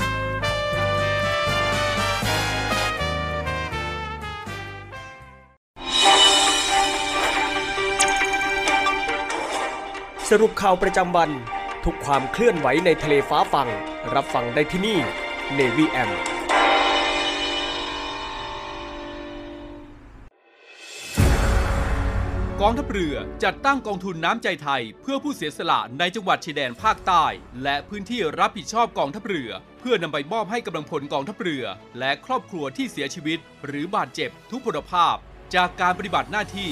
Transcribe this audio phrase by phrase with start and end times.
[10.35, 11.31] สรุปข่าวประจำวัน
[11.85, 13.67] ทุกความเคลื่อนไหวในทะเลฟ้าฟัง
[14.13, 14.99] รับฟังได้ที่นี่
[15.57, 16.09] Navy M
[22.61, 27.25] กองทัพเรือจัดตั้งกองทุนน้ำใจไทย เพื่อผู้เสียสละในจังหวัดชายแดนภาคใต้
[27.63, 31.63] และพื้นที่รับผิดชอบกองทัพเรือ เพื่อนำไปมอบให้กำลังพลกองทัพเรือ
[31.99, 35.15] และครอบครัวที่เสียชีวิต หรือบาดเจ็บทุกพลภาพ
[35.55, 36.71] จากการปฏิบัติหน้าที่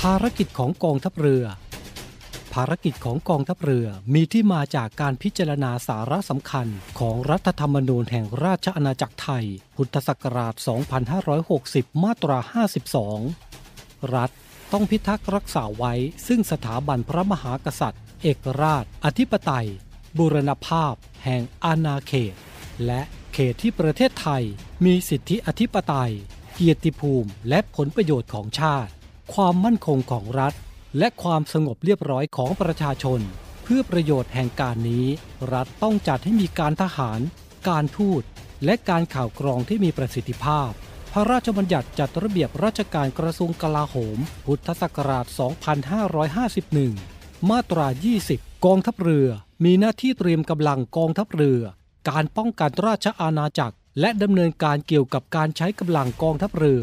[0.00, 1.44] ภารกิจของกองทัพเรือ
[2.54, 6.66] ภารกิจของกองทัพเรือมีที่มาจากการพิจารณาสาระสำคัญ
[6.98, 10.54] ของรัฐธรรมนูญแห่งราชอาณาจักรไทย พุทธศักราช
[11.34, 12.38] 2560 มาตรา
[13.26, 14.30] 52 รัฐ
[14.72, 15.94] ต้องพิทักษ์รักษาไว้
[16.26, 19.68] ซึ่งสถาบันพระมหากษัตริย์ เอกราช อธิปไตย
[20.18, 20.94] บูรณภาพ
[21.24, 22.34] แห่งอาณาเขต
[22.86, 23.00] และ
[23.32, 24.44] เขตที่ประเทศไทย
[24.84, 26.12] มีสิทธิอธิปไตย
[26.54, 28.90] เกียรติภูมิ และผลประโยชน์ของชาติ
[29.34, 30.54] ความมั่นคงของรัฐ
[30.98, 33.20] และความสงบเรียบร้อยของประชาชน
[33.62, 35.06] เพื่อประโยชน์แห่งการนี้
[35.52, 37.20] รัฐต้องจัดให้มีการทหาร
[37.68, 38.22] การทูต
[38.64, 40.70] และการข่าวกรองที่มีประสิทธิภาพ
[41.16, 45.26] พระราชบัญญัติจัดระเบียบราชการกระทรวงกลาโหม พุทธศักราช
[46.98, 47.86] 2551 มาตรา
[48.26, 49.28] 20 กองทัพเรือ
[49.64, 51.62] มีหน้าที่เตรียมกำลังกองทัพเรือ
[52.10, 56.82] การป้องกันราชอาณาจักร และดำเนินการเกี่ยวกับการใช้กำลังกองทัพเรือ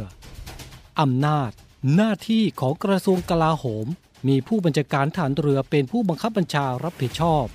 [1.02, 1.52] อำนาจ
[1.96, 3.88] หน้าที่ของกระทรวงกลาโหม
[4.28, 7.46] มีผู้บัญชาการฐานเรือเป็นผู้บังคับบัญชารับผิดชอบ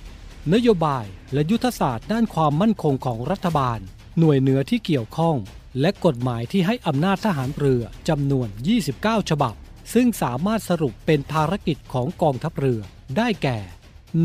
[0.53, 3.81] นโยบายและยุทธศาสตร์ด้านความมั่นคงของรัฐบาล
[4.19, 5.35] หน่วยเหนือที่เกี่ยวข้อง
[5.81, 8.47] และกฎหมายที่ให้อำนาจทหารเรือจำนวน
[8.87, 9.53] 29 ฉบับ
[9.93, 12.79] ซึ่งสามารถสรุปเป็นภารกิจของกองทัพเรือ
[13.17, 13.57] ได้แก่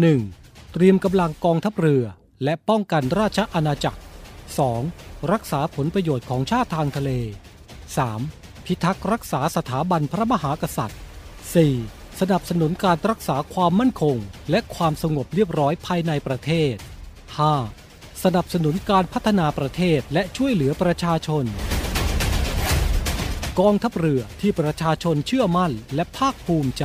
[0.03, 0.73] 1.
[0.73, 2.05] เตรียมกำลังกองทัพเรือ
[2.45, 4.01] และป้องกันราชอาณาจักร
[4.65, 5.33] 2.
[5.33, 7.11] รักษาผลประโยชน์ของชาติทางทะเล
[7.89, 8.65] 3.
[8.65, 11.01] พิทักษ์รักษาสถาบันพระมหากษัตริย์
[11.61, 12.21] 4.
[12.21, 14.17] สนับสนุนการรักษาความมั่นคง
[14.51, 17.82] และความสงบเรียบร้อยภายในประเทศ 5.
[18.25, 21.45] สนับสนุนการพัฒนาประเทศและช่วยเหลือประชาชน
[23.61, 26.85] กองทัพเรือที่ประชาชนเชื่อมั่นและภาคภูมิใจ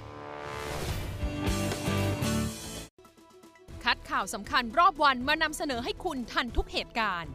[4.11, 7.31] ข่าวสำคัญรอบวันมานำเสนอให้คุณทันทุกเหตุการณ์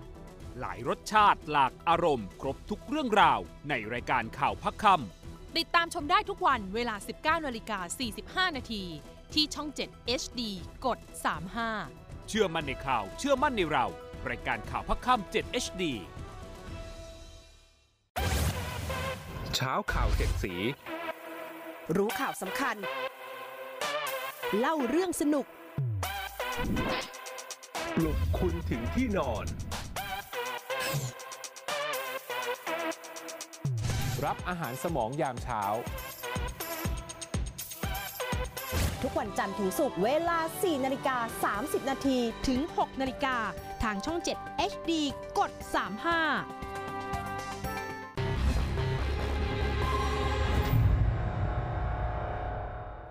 [0.60, 4.84] หลายรสชาติหลากอารมณ์ ครบทุกเรื่องราว ในรายการข่าวพักค
[5.56, 7.78] ติดตามชมได้ทุกวันเวลา 19นาฬิกา
[8.48, 8.84] 45 นาที
[9.34, 10.40] ที่ช่อง 7 HD
[10.86, 10.98] กด
[11.62, 13.86] 35ำเชื่อมั่นในข่าว เชื่อมั่นในเรา
[14.28, 15.82] รายการข่าวพักคำ7 HD
[19.54, 20.54] เช้าข่าวเจ็ดสี
[21.96, 22.76] รู้ข่าวสำคัญ
[24.58, 25.46] เล่าเรื่องสนุก
[26.56, 26.58] ป
[28.04, 29.46] ลุกคุณถึงที่นอน
[34.24, 35.62] รับอาหารสมองยามเช้า
[39.02, 42.18] ทุกวันจันทร์ถึงศุกร์เวลา 4 นาฬิกา 30 นาที
[42.48, 43.36] ถึง 6 นาฬิกา
[43.82, 44.92] ทางช่อง 7 HD
[45.38, 45.60] กด 35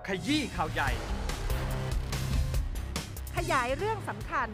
[0.08, 0.90] ขยี้ข่าวใหญ่
[3.36, 4.50] ขยายเรื่องสำคัญ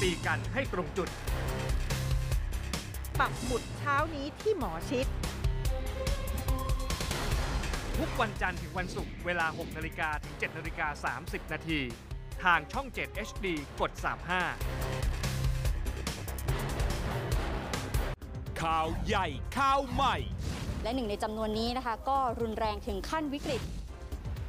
[0.00, 1.08] ตีกันให้ตรงจุด
[3.20, 5.06] ปักหมุดเช้านี้ที่หมอชิด
[7.98, 11.80] ทุกวันจันทร์ถึงวันศุกร์เวลา 6นาฬิกาถึง7นาฬิกา30 นาที
[12.42, 13.46] ทางช่อง 7 HD
[13.80, 14.10] กด 35
[18.60, 19.26] ข่าวใหญ่
[19.58, 20.16] ข่าวใหม่
[20.82, 23.62] และหนึ่งในจำนวนนี้นะคะ ก็รุนแรงถึงขั้นวิกฤต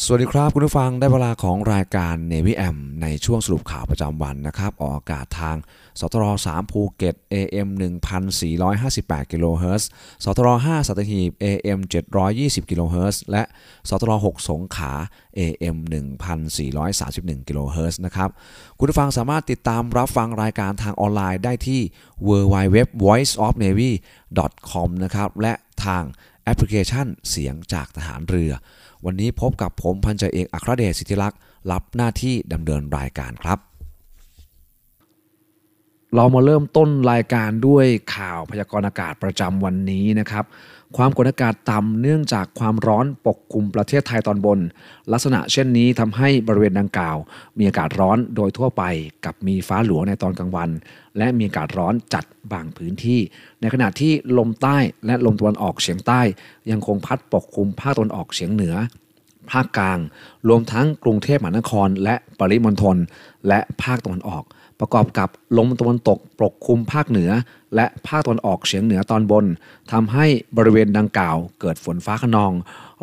[0.00, 5.56] สวัสดีครับคุณผู้ฟังได้เวลาของรายการ Navy M ในช่วงสรุปข่าวประจำวันนะครับ ออกอากาศทาง
[6.00, 7.68] สทร3ภูเก็ต AM
[8.50, 9.88] 1458กิโลเฮิรตซ์
[10.24, 11.80] สทร5สัตหีบ AM
[12.24, 13.42] 720กิโลเฮิรตซ์และ
[13.88, 14.92] สทร6สงขา
[15.38, 15.76] AM
[16.62, 18.30] 1431กิโลเฮิรตซ์นะครับ
[18.78, 21.80] คุณผู้ฟังสามารถติดตามรับฟังรายการทางออนไลน์ได้ที่
[22.28, 23.90] www voiceofnavy
[24.70, 25.52] com นะครับและ
[25.84, 26.04] ทาง
[26.44, 28.52] แอปพลิเคชันเสียงจากทหารเรือ
[29.04, 31.38] วันนี้พบกับผมพันจ่าเอกอัครเดชสิทธิลักษ์
[31.70, 33.58] รับหน้าที่ดำเนินรายการครับ
[36.16, 40.44] เรามาเริ่มต้นรายการด้วยข่าวพยากรณ์อากาศประจำวันนี้นะครับ
[40.96, 44.58] ความกดอากาศต่ำเนื่องจากความร้อนปกคลุมประเทศไทยตอนบน
[45.12, 47.16] ลักษณะเช่นนี้ทำให้บริเวณดังกล่าว
[47.58, 48.82] มีอากาศร้อนโดยทั่วไป
[49.24, 50.70] กับมีฟ้าหลวงในตอนกลางวัน
[51.18, 53.20] และมีอากาศร้อนจัดบางพื้นที่
[53.60, 56.20] ในขณะที่ลมใต้และลมตะวันออกเฉียงใต้
[56.70, 58.74] ยังคงพัดปกคลุมภาคตะวันออกเฉียงเหนือ
[59.50, 59.98] ภาคกลาง
[60.48, 62.96] รวมทั้งกรุงเทพมหานคร และปริมณฑล
[63.48, 64.44] และภาคตะวันออก
[64.84, 67.30] ประกอบกับลมตะวันตกปกคลุมภาคเหนือ
[67.74, 69.44] และภาคตะวันออกเฉียงเหนือตอนบน
[69.92, 72.52] ทำให้บริเวณดังกล่าว เกิดฝนฟ้าขนอง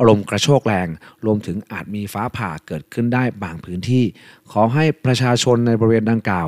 [0.07, 0.88] ลมกระโชกแรง
[1.25, 4.03] รวมถึงอาจมีฟ้าผ่าเกิดขึ้นได้บางพื้นที่
[4.51, 6.48] ขอให้ประชาชนในบริเวณดังกล่าว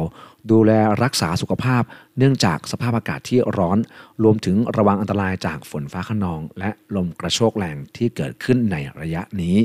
[0.52, 0.72] ดูแล
[1.04, 1.84] รักษาสุขภาพ
[2.18, 3.78] เนื่องจากสภาพอากาศที่ร้อน
[4.24, 9.58] รวมถึงระวังอันตรายจากฝนฟ้าขนอง และลมกระโชกแรงที่เกิดขึ้นในระยะนี้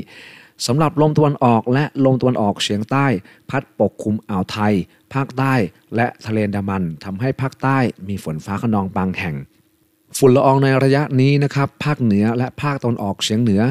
[0.65, 3.05] สำหรับลมตะวันออกและลมตะวันออกเฉียงใต้
[3.49, 4.73] พัดปกคลุมอ่าวไทย
[5.13, 5.53] ภาคใต้
[5.95, 9.35] และทะเลอันดามันทำให้ภาคใต้มีฝนฟ้าขนองบางแห่ง
[10.17, 13.61] ฝุ่นละอองในระยะนี้นะครับภาคเหนือและภาคตะวันออกเฉียงเหนือ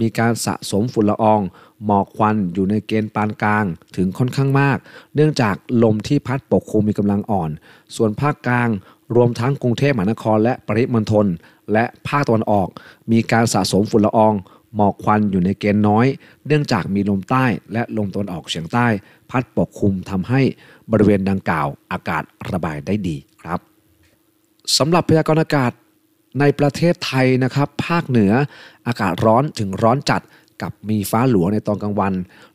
[0.00, 1.40] มีการสะสมฝุ่นละออง
[1.84, 3.64] หมอกควันอยู่ในเกณฑ์ปานกลาง
[3.96, 4.78] ถึงค่อนข้างมาก
[5.14, 7.50] เนื่องจากลมที่พัดปกคลุมมีกำลังอ่อน
[7.96, 8.68] ส่วนภาคกลาง
[9.14, 11.26] รวมทั้งกรุงเทพมหานครและปริมณฑล
[11.72, 12.68] และภาคตะวันออก
[13.12, 14.34] มีการสะสมฝุ่นละออง
[14.76, 16.06] หมอกควันอยู่ในเกณฑ์น้อย
[16.46, 18.86] เนื่องจากมีลมใต้และลมตะวันออกเฉียงใต้
[19.30, 20.40] พัดปกคลุมทำให้
[20.90, 23.60] บริเวณดังกล่าว อากาศระบายได้ดีครับ
[24.78, 25.72] สำหรับพยากรณ์อากาศ
[26.40, 28.32] ในประเทศไทยนะครับภาคเหนือ
[28.86, 30.22] อากาศร้อนถึงร้อนจัด
[30.62, 32.14] กับมีฟ้าหลวในตอนกลางวัน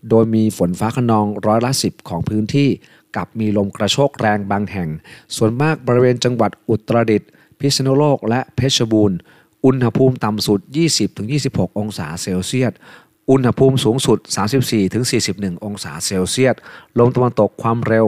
[0.09, 2.69] โดยมีฝนฟ้าขนองร้อยละสิบของพื้นที่
[3.15, 4.89] กับมีลมกระโชกแรงบางแห่ง
[5.35, 9.17] ส่วนมากบริเวณจังหวัดอุตรดิตถ์พิษณุโลกและเพชรบูรณ์
[9.65, 10.59] อุณหภูมิต่ำสุด
[11.19, 12.73] 20-26 องศาเซลเซียส
[13.29, 14.17] อุณหภูมิสูงสุด
[14.91, 16.55] 34-41 องศาเซลเซียส
[16.99, 18.05] ลมตะวันตกความเร็ว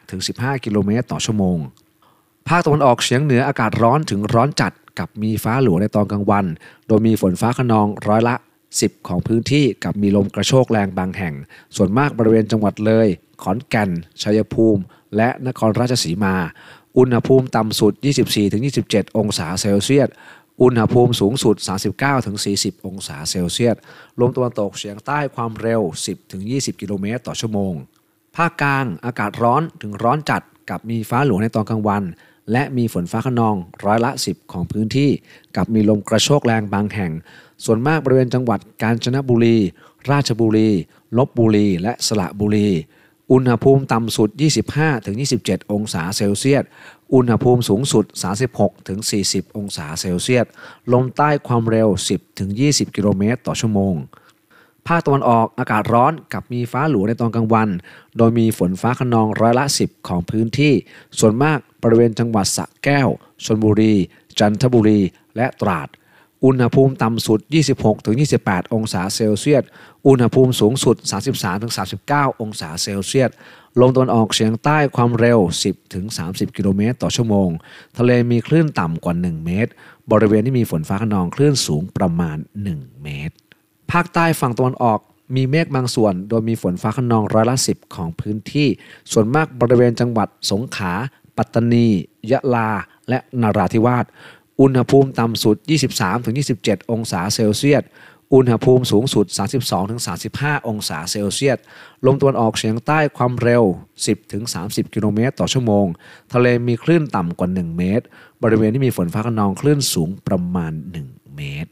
[0.00, 1.58] 5-15 กิโลเมตรต่อชั่วโมง
[2.48, 6.46] ภาคตะวันออกเฉียงเหนืออากาศร้อนถึงร้อนจัด กับมีฟ้าหลวงในตอนกลางวัน
[6.86, 8.34] โดยมีฝนฟ้าขนองร้อยละ
[8.72, 11.34] 10 ของพื้นที่กับมีลมกระโชกแรงบางแห่ง
[11.76, 13.08] ส่วนมากบริเวณจังหวัดเลย
[13.42, 13.90] ขอนแก่น
[14.22, 14.82] ชัยภูมิ
[15.16, 16.34] และนครราชสีมา
[16.98, 17.92] อุณหภูมิต่ำสุด
[18.54, 20.08] 24-27 องศาเซลเซียส
[20.62, 21.56] อุณหภูมิสูงสุด
[22.20, 23.76] 39-40 องศาเซลเซียส
[24.20, 25.82] ลมตะวันตกเฉียงใต้ความเร็ว
[26.32, 27.74] 10-20 กิโลเมตรต่อชั่วโมง
[28.36, 32.02] ภาคกลางอากาศร้อนถึงร้อนจัดกับมีฟ้าหลวงในตอนกลางวัน
[32.52, 35.10] และมีฝนฟ้าขนองร้อยละ 10 ของพื้นที่
[35.56, 37.12] กับมีลมกระโชกแรงบางแห่ง
[37.64, 39.56] ส่วนมากบริเวณจังหวัดกาญจนบุรี
[40.10, 40.70] ราชบุรี
[41.18, 42.68] ลบบุรี และสระบุรี
[43.32, 44.28] อุณหภูมิต่ำสุด
[45.00, 46.64] 25-27 องศาเซลเซียส
[47.14, 48.04] อุณหภูมิสูงสุด
[48.80, 50.46] 36-40 องศาเซลเซียส
[50.92, 51.88] ลมใต้ความเร็ว
[52.42, 53.94] 10-20 กิโลเมตรต่อชั่วโมง
[54.88, 57.68] ภาคตะวันออกอากาศร้อนกับมีฟ้าหลวในตอนกลางวัน
[58.16, 60.72] โดยมีฝนฟ้าขนองร้อยละ 10 ของพื้นที่
[61.18, 63.08] ส่วนมากบริเวณจังหวัดสระแก้ว
[63.44, 63.94] ชลบุรี
[64.38, 65.00] จันทบุรี
[65.36, 65.88] และตราด
[66.44, 67.40] อุณหภูมิต่ำสุด
[68.06, 69.62] 26-28 องศาเซลเซียส
[70.06, 70.96] อุณหภูมิสูงสุด
[71.68, 73.30] 33-39 องศาเซลเซียส
[73.80, 75.38] ลมตะวันออกเฉียงใต้ความเร็ว
[75.98, 77.48] 10-30 กิโลเมตรต่อชั่วโมง
[77.98, 79.70] ทะเลมีคลื่นต่ำกว่า 1 เมตร
[80.10, 82.36] บริเวณที่มีฝนฟ้าขนองคลื่นสูงประมาณ
[82.70, 83.34] 1 เมตร
[83.92, 85.00] ภาคใต้ฝั่งตะวันออก
[85.36, 88.68] มีเมฆบางส่วน โดยมีฝนฟ้าขนองร้อยละสิบของพื้นที่
[89.12, 90.92] ส่วนมากบริเวณจังหวัดสงขลา
[91.36, 91.86] ปัตตานี
[92.30, 92.68] ยะลา
[93.08, 94.04] และนราธิวาส
[94.60, 95.56] อุณหภูมิต่ำสุด
[96.24, 97.82] 23-27 องศาเซลเซียส
[98.34, 99.26] อุณหภูมิสูงสุด
[99.98, 101.58] 32-35 องศาเซลเซียส
[102.06, 103.64] ลมตะวันออกเฉียงใต้ความเร็ว
[104.28, 105.86] 10-30 กิโลเมตรต่อชั่วโมง
[106.32, 108.04] ทะเลมีคลื่นต่ำกว่า 1 เมตร
[108.42, 110.72] บริเวณที่มีฝนฟ้าขนองคลื่นสูงประมาณ
[111.04, 111.70] 1 เมตร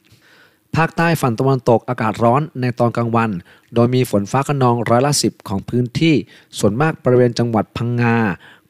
[0.77, 3.31] ภาคใต้ฝั่งตะวันตกอากาศร้อนในตอนกลางวัน
[3.75, 6.15] โดยมีฝนฟ้าขนองร้อยละสิบของพื้นที่
[6.59, 8.17] ส่วนมากบริเวณจังหวัดพังงา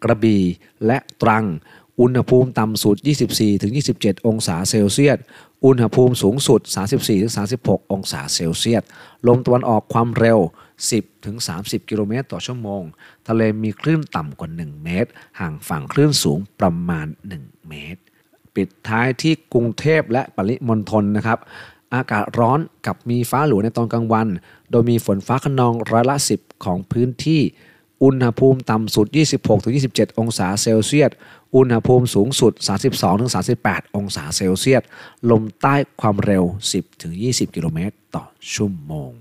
[0.05, 0.43] กระบี่
[0.87, 1.45] และตรัง
[2.01, 2.97] อุณหภูมิต่ำสุด
[3.63, 5.19] 24-27 องศาเซลเซียส
[5.65, 6.61] อุณหภูมิสูงสุด
[7.27, 8.83] 34-36 องศาเซลเซียส
[9.27, 10.39] ลมตะวันออกความเร็ว
[11.15, 12.83] 10-30 กิโลเมตรต่อชั่วโมง
[13.29, 17.07] ทะเลมีคลื่นต่ำกว่า 1 เมตร ห่างฝั่งคลื่นสูงประมาณ
[17.39, 18.01] 1 เมตร
[18.55, 21.39] ปิดท้ายที่กรุงเทพและปริมณฑลนะครับ
[21.95, 24.29] อากาศร้อนกับมีฟ้าหลวในตอนกลางวัน
[24.71, 27.43] โดยมีฝนฟ้าขนองร้อยละ 10 ของพื้นที่
[28.03, 29.07] อุณหภูมิต่ำสุด
[29.63, 31.11] 26-27 องศาเซลเซียส
[31.57, 32.53] อุณหภูมิสูงสุด
[33.25, 34.83] 32-38 องศาเซลเซียส
[35.31, 36.45] ลมใต้ความเร็ว
[37.01, 39.13] 10-20 กิโลเมตรต่อชั่วโมง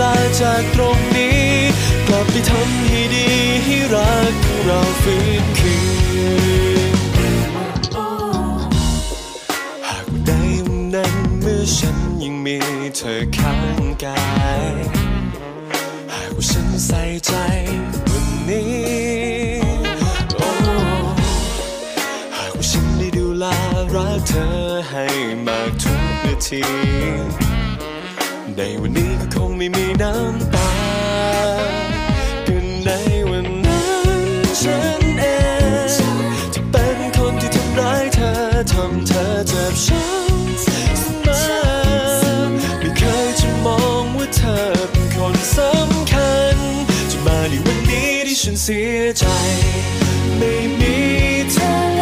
[0.00, 1.44] ลาจากตรงนี้
[2.06, 3.28] กลับไปทำให้ดี
[3.64, 4.34] ให้รัก
[4.64, 5.76] เราฟื้นคื
[6.90, 6.92] น
[9.86, 10.32] หากวันใด
[10.66, 12.58] วันนั้นเมื่อฉันยังมี
[12.96, 14.24] เธอข้างกา
[14.72, 14.74] ย
[16.12, 17.32] หากว่าฉันใส่ใจ
[18.10, 18.74] วันนี้
[22.68, 23.44] ฉันได้ดูแล
[23.94, 24.48] รักเธอ
[24.88, 25.04] ให้
[25.46, 26.62] มากทุกนาที
[28.58, 30.72] ในวันนี้ก็คงไม่มีน้ำตา
[32.46, 32.90] กันใน
[33.30, 33.84] วันนั้
[34.18, 34.22] น
[34.60, 35.24] ฉันเอ
[35.88, 36.18] ง
[36.54, 38.32] จะเป็นคนที่ทำร้ายเธอ
[38.72, 41.44] ทำเธอเจ็บช้ำมอ
[42.78, 44.58] ไม่เคยจะมองว่าเธอ
[44.90, 46.56] เป็นคนสำคัญ
[47.10, 49.24] จะมาในวันนี้ที่ฉันเสียใจ
[50.38, 50.96] ไม่มี
[51.52, 51.93] เธอ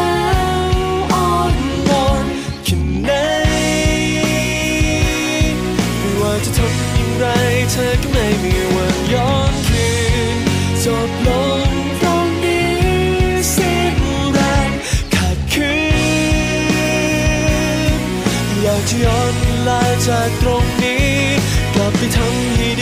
[20.43, 21.07] ตรงนี้
[21.75, 22.82] กลับไปทำให้ด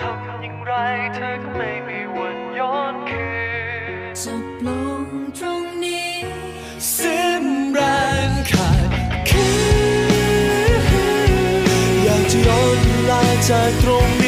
[0.00, 0.72] ทำอย่างไร
[1.14, 3.26] เธอก็ไม่มีวันย้อนคื
[4.12, 4.68] นจบล
[5.04, 5.06] ง
[5.38, 6.12] ตรงนี้
[6.96, 7.80] ซึมแร
[8.28, 8.90] งขาด
[9.28, 9.62] คือ
[12.04, 14.21] อยากจะย้อนเวลาจากตรง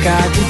[0.00, 0.49] pecado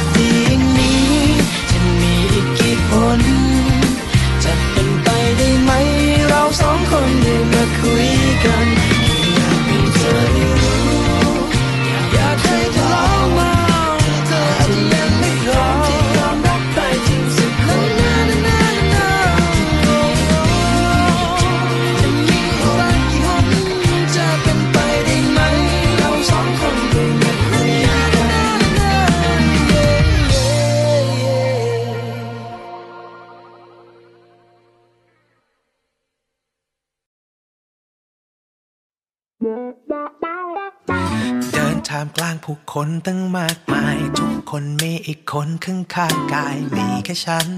[42.23, 47.49] ลางผู้คนตั้งมากมาย ทุกคนมีอีกคนข้างข้างกายมีแค่ฉัน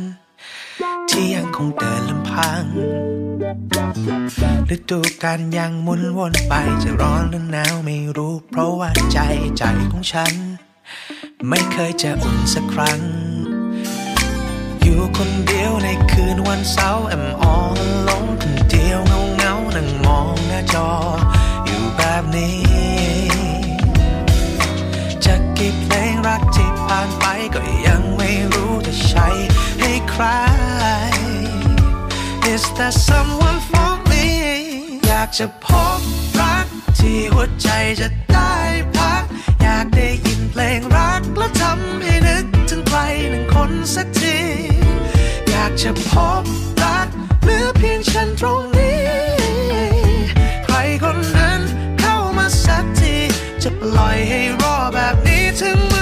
[1.10, 2.62] ที่ยังคงเดินลำพัง
[4.74, 9.18] ฤดูการยังหมุนวนไปจะร้อนหรือหนาวไม่รู้ เพราะว่าใจ
[9.58, 10.34] ใจของฉัน
[11.48, 13.00] ไม่เคยจะอุ่นสักครั้ง
[14.82, 20.88] อยู่คนเดียวในคืนวันเสาร์แอมออนลงคนเดียวเงาเงานั่งมองหน้าจอ
[21.64, 22.91] อยู่แบบนี้
[26.26, 29.28] รักที่ผ่านไปก็ยังไม่รู้จะใช้
[29.80, 30.24] ให้ใคร
[32.52, 34.26] Is there someone for me
[35.06, 35.66] อยากจะพ
[35.98, 36.00] บ
[36.40, 36.66] รัก
[36.98, 37.68] ที่หัวใจ
[38.00, 38.54] จะได้
[38.96, 39.22] พัก
[39.62, 42.98] อยากได้ยินเพลงรักแล้วทำให้นึกถึงใคร
[43.30, 44.38] หนึ่งคนสักที
[45.50, 46.10] อยากจะพ
[46.42, 46.44] บ
[46.82, 47.08] รัก
[47.42, 49.00] เหลือเพียงฉันตรงนี้
[50.64, 51.60] ใครคนนั้น
[52.00, 53.16] เข้ามาสักที
[53.62, 56.01] จะปล่อยให้รอแบบนี้ถึงเมื่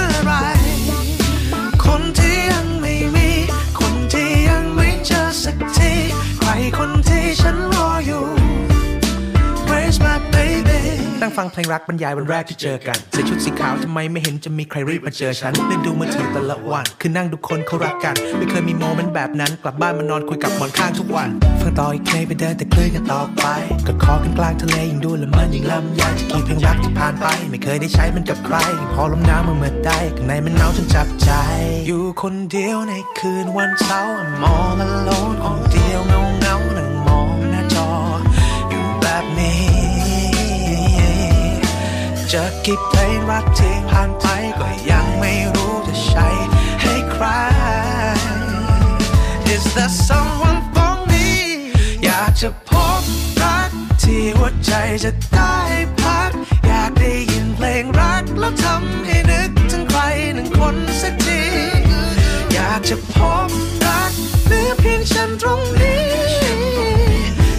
[11.41, 23.45] ฟังเพลงรักบรรยายวันแรกที่เจอกันใส่ชุดสีขาวทำไมไม่เห็นจะมีใครรีบมาเจอฉันเล่นดูมือถือแต่ละวัน คือนั่งดูคนเขารักกัน ไม่เคยมีโมเมนต์แบบนั้นกลับบ้านมานอนคุยกับหมอนข้างทุกวัน ฟังต่ออีกเพลงไปเดินแต่คลื่นกันต่อไป
[23.87, 28.55] ก็คอกันกลางทะเลยิ่งดูและมันยิ่งลำยายจะกี่เพลงรักที่ผ่านไป ไม่เคยได้ใช้มันกับใคร
[28.93, 31.31] พอลมหนาวมาเมื่อใดข้างในมันหนาวจนจับใจ
[31.87, 36.89] อยู่คนเดียวในคืนวันเสาร์ I'm all alone คนเดียวเงาเงาๆนั่ง
[42.37, 44.25] จะกี่เพลงรักที่ผ่านไป
[44.59, 46.27] ก็ยังไม่รู้จะใช้
[46.81, 47.25] ให้ใคร
[49.53, 51.27] Is there someone for me
[52.03, 53.01] อยากจะพบ
[53.43, 53.71] รัก
[54.03, 54.71] ที่หัวใจ
[55.03, 55.55] จะได้
[56.01, 56.31] พัก
[56.67, 60.01] อยากได้ยินเพลงรักแล้วทำให้นึกถึงใคร
[60.33, 61.41] หนึ่งคนสักที
[62.53, 63.15] อยากจะพ
[63.47, 63.49] บ
[63.85, 64.11] รัก
[64.45, 66.03] เหลือเพียงฉันตรงนี้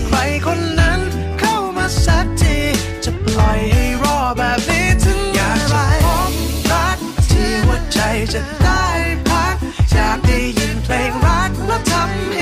[0.07, 1.01] ใครคนนั้น
[1.41, 2.59] เข้ามาสักที
[3.05, 4.62] จะปล่อยให้รอแบบ
[8.33, 8.85] จะได้
[9.29, 9.57] พัก
[9.93, 12.37] อยากได้ยินเพลงรักแล้วทำให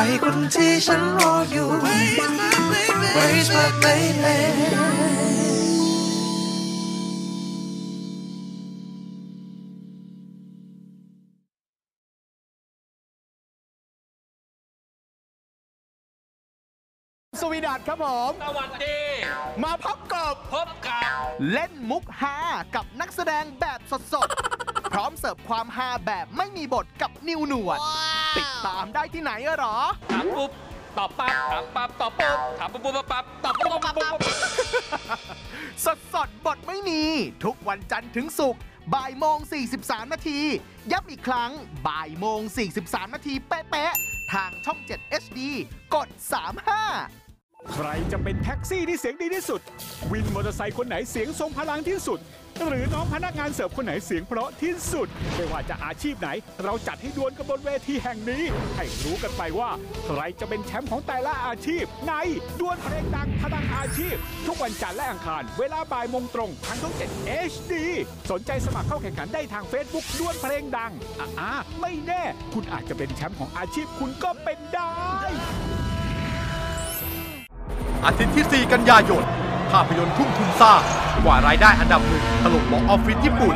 [0.00, 1.68] ครคนที่ฉันรออยู่
[3.16, 4.36] Where's my baby
[17.40, 18.98] สวีดัตครับผม สวัสดี
[19.62, 22.36] มาพบกับพบกับเล่นมุกฮา
[22.74, 23.80] กับนักแสดงแบบ
[24.14, 27.80] สดๆ พร้อมเสิร์ฟความฮาแบบไม่มีบทกับนิวหนวด
[28.38, 29.76] ติดตามได้ที่ไหนอะหรอ
[30.12, 30.50] ถามปุ๊บ
[30.98, 34.20] ตอบปั๊บถามปั๊บตอบปุ๊บถามปุ๊บปุ๊บปั๊บตอบปุ๊บปุ๊บปุ๊บปุ๊บ
[35.84, 37.02] สดสดๆบทไม่มี
[37.44, 38.60] ทุกวันจันทร์ถึงศุกร์
[38.94, 39.38] บ่ายโมง
[39.76, 40.40] 43 นาที
[40.92, 41.50] ย้ำอีกครั้ง
[41.88, 42.40] บ่ายโมง
[42.78, 45.38] 43 นาทีเป๊ะๆทางช่อง 7 HD
[45.94, 46.08] กด
[46.88, 49.60] 35ใครจะเป็นแท็กซี่ที่เสียงดีที่สุด
[50.10, 52.18] วินมอเตอร์ไซค์คนไหนเสียงทรงพลังที่สุด
[52.68, 56.28] หรือน้องพนักงานเสิร์ฟคนไหนเสียงเพราะที่สุด ไม่ว่าจะอาชีพไหน
[56.64, 58.42] เราจัดให้ดวลกันบนเวทีแห่งนี้
[58.76, 59.70] ให้รู้กันไปว่า
[60.06, 62.12] ใครจะเป็นแชมป์ของแต่ละอาชีพ ใน
[62.60, 64.14] ดวลเพลงดังพลังอาชีพ
[64.46, 67.72] ทุกวันจันทร์และอังคาร เวลาบ่ายโมงตรงทางช่อง7 HD
[68.30, 70.92] สนใจสมัครเข้าแข่งขันได้ทาง Facebook ดวลเพลงดัง
[71.40, 72.22] อ่าไม่แน่
[72.54, 74.90] คุณอาจจะเป็นแชมป์ของอาชีพคุณก็เป็นได้
[78.04, 79.22] อาทิตย์ที่ 4 กันยายน
[79.70, 80.80] ภาพยนตร์ทุ่มทุนสร้าง
[81.24, 83.54] กว่ารายได้อันดับหนึ่งถล่มบ็อกออฟฟิศญี่ปุ่น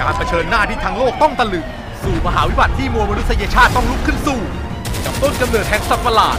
[0.00, 1.66] การเผชิญหน้าที่ทางโลกต้องตะลึง
[2.02, 4.40] สู่มหาวิบัติที่มวลมนุษยชาติต้องลุกขึ้นสู่
[5.04, 6.38] กับต้นกำเนิดแห่งสัตว์ประหลาด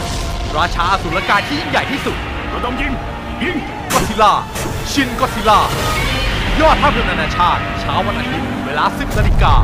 [0.56, 2.16] ราชาอสุรกายที่ยิ่งใหญ่ที่สุด
[2.54, 2.92] ระดมยิง
[3.42, 3.56] ยิง
[3.92, 4.32] ก็ซิล่า
[4.92, 5.60] ชินก็ซิล่า
[6.60, 9.54] ยอดภาพยนตร์นานาชาติเช้าวันอาทิตย์เวลา 10นาฬิกา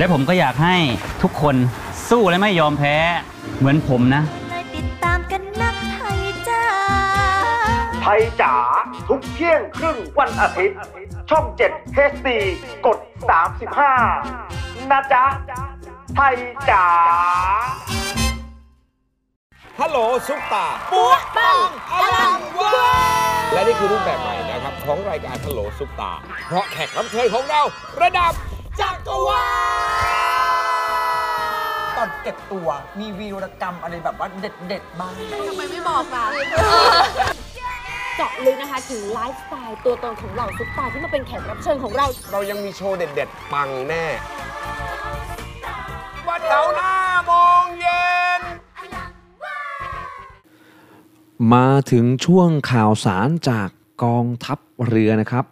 [0.00, 0.76] และผมก็อยากให้
[1.22, 1.56] ทุกคน
[2.08, 2.96] สู้และไม่ยอมแพ้
[3.58, 4.22] เหมือนผมนะ
[4.74, 6.64] ติดตามกันนักไทยจ้า
[8.02, 8.54] ไทยจ๋า
[9.08, 10.78] ทุกเที่ยงครึ่งวันอาทิตย์
[11.30, 12.28] ช่อง 7 HD
[12.86, 12.98] กด
[14.14, 15.24] 35 นะจ๊ะ
[16.16, 16.36] ไทย
[16.70, 16.86] จ๋า
[19.80, 21.58] ฮัลโหลซุปตาปัวปัง
[21.92, 22.74] อลังวา
[23.52, 26.12] และนี่คือรูปแบบใหม่นะครับ ของรายการฮัลโหลซุปตา
[26.46, 27.62] เพราะแขกรับเชิญของเรา
[28.02, 28.32] ระดับ
[28.80, 29.46] จักรวา
[31.84, 35.12] ลตอนเก็บตัวมีวีรกรรมอะไรแบบว่าเด็ดๆบ้าง
[35.48, 36.24] ทำไมไม่บอกล่ะ
[38.16, 44.04] เจาะลึกนะคะถึงไลฟ์สไตล์ตัวตนของเหล่าซุปตาร์ที่มาเป็นแขกรับเชิญของเรา เรายังมีโชว์เด็ด ๆ ปังแน่
[46.28, 46.94] วันเสาร์หน้า
[47.26, 48.42] โมงเย็น
[51.54, 53.68] มาถึงช่วงข่าวสารจาก
[54.04, 55.44] กองทัพเรือนะครับ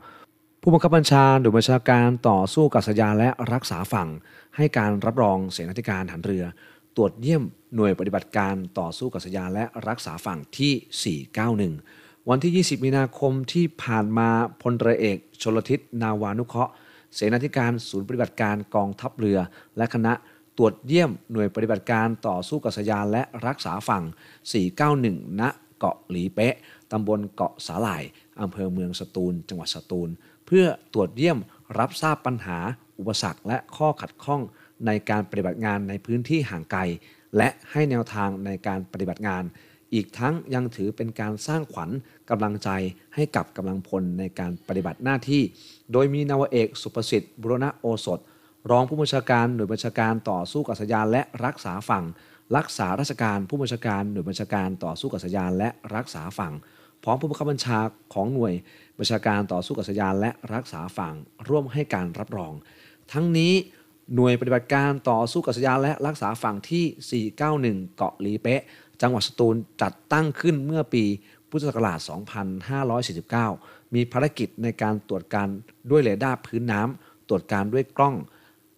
[0.68, 4.08] ผู้บังคับบัญชาหน่วยบัญชาการต่อสู้กับสัญญาและรักษาฝั่ง
[4.56, 6.44] ให้การรับรองเสนาธิการทหารเรือ
[6.96, 7.42] ตรวจเยี่ยม
[7.74, 11.16] หน่วยปฏิบัติการต่อสู้กับสัญญาและรักษาฝั่งที่
[11.76, 14.28] 491 วันที่ 20 มีนาคมที่ผ่านมา
[14.62, 16.72] พลเรือเอกชลทิศนาวานุเคราะห์
[17.14, 19.38] เสนาธิการศูนย์ปฏิบัติการกองทัพเรือ
[19.76, 20.12] และคณะ
[20.58, 24.04] ตรวจเยี่ยมหน่วยปฏิบัติการต่อสู้กับสัญญาและรักษาฝั่ง
[24.70, 25.42] 491 ณ
[25.78, 26.54] เกาะหลีเป๊ะ
[26.92, 28.02] ตำบลเกาะสาหร่าย
[28.40, 30.10] อำเภอเมืองสตูล จังหวัดสตูล
[30.50, 31.38] เพื่อตรวจเยี่ยม
[31.78, 32.58] รับทราบปัญหา
[32.98, 34.42] อุปสรรคและข้อขัดข้อง
[34.86, 36.80] ในการปฏิบัติงานในพื้นที่ห่างไกล
[37.36, 39.44] และให้แนวทางในการปฏิบัติงาน
[39.94, 41.90] อีกทั้งยังถือเป็นการสร้างขวัญ
[42.30, 42.68] กำลังใจ
[43.14, 45.42] ให้กับกำลังพลในการปฏิบัติหน้าที่
[45.92, 48.18] โดยมีนาวเอกสุประสิทธิ์บุรณะโอสถ
[48.70, 52.04] รองผู้บัญชาการหน่วยบัญชาการต่อสู้กับสัญญาและรักษาฝั่ง
[52.56, 56.52] รักษาราชการผู้บัญชาการหน่วยบัญชาการต่อสู้กับสัญญาและรักษาฝั่ง
[57.02, 57.78] พร้อมผู้บังคับบัญชา
[58.14, 58.54] ของหน่วย
[58.98, 61.14] บัญชาการต่อสู้กับสัญญาและรักษาฝั่ง
[61.48, 62.52] ร่วมให้การรับรอง
[63.12, 63.52] ทั้งนี้
[64.14, 67.22] หน่วยปฏิบัติการต่อสู้กับสัญญาและรักษาฝั่งที่
[67.58, 68.62] 491 เกาะลีเป๊ะ
[69.02, 71.04] จังหวัดสตูลจัดตั้งขึ้นเมื่อปี
[71.50, 71.98] พุทธศักราช
[73.36, 75.48] 2549 มีภารกิจในการตรวจการ
[75.90, 78.14] ด้วยเรดาร์พื้นน้ำตรวจการด้วยกล้อง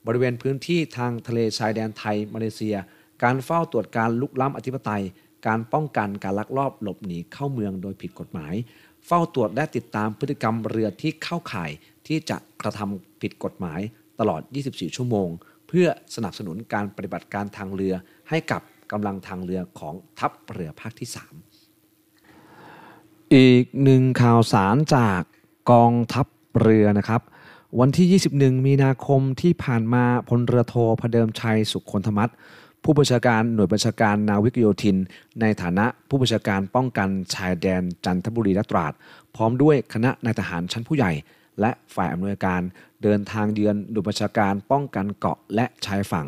[0.07, 2.77] บริเวณพื้นที่ทางทะเลชายแดนไทยมาเลเซีย
[3.23, 5.03] การเฝ้าตรวจการลุกล้ำอธิปไตย
[5.47, 8.55] การป้องกันการลักลอบหลบหนีเข้าเมืองโดยผิดกฎหมาย
[9.07, 11.71] เฝ้าตรวจและติดตามพฤติกรรมเรือที่เข้าข่าย
[12.07, 13.81] ที่จะกระทำผิดกฎหมาย
[14.21, 15.29] ตลอด 24 ชั่วโมง
[15.69, 17.95] เพื่อสนับสนุนการปฏิบัติการทางเรือ
[18.29, 21.09] ให้กับกำลังทางเรือของทัพเรือภาคที่
[22.47, 25.23] 3 อีกหนึ่งข่าวสารจาก
[25.71, 26.27] กองทัพ
[26.61, 27.23] เรือนะครับ
[27.81, 32.29] วันที่ 21 มีนาคมที่ผ่านมาพลเรือโทพเดิมชัยสุขคนธมัต
[32.85, 34.97] ผู้บัญชาการหน่วยบัญชาการนาวิกโยธิน
[35.41, 38.93] ในฐานะผู้บัญชาการป้องกันชายแดนจันทบุรีและตราด
[39.37, 41.13] พร้อมด้วยคณะนายทหารชั้นผู้ใหญ่
[41.61, 42.61] และฝ่ายอำนวยการ
[43.03, 46.27] เดินทางเยือนหน่วยบัญชาการป้องกันเกาะและชายฝั่ง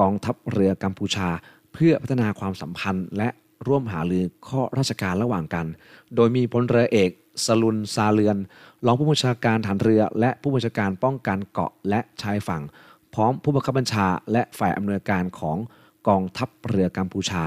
[0.00, 1.28] กองทัพเรือกัมพูชา
[1.72, 3.28] เพื่อพัฒนาความสัมพันธ์และ
[3.66, 5.66] ร่วมหารือข้อราชการระหว่างกัน
[6.14, 7.10] โดยมีพลเรือเอก
[7.44, 8.36] สลุนซาเลือน
[8.86, 12.62] รองผู้บัญชาการฐานเรือ และผู้บัญชาการป้องกันเกาะและชายฝั่ง
[13.14, 15.56] พร้อมผู้บังคับบัญชาและฝ่ายอำนวยการของ
[16.08, 17.42] กองทัพเรือกัมพูชา